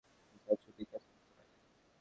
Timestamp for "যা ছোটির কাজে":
0.47-1.09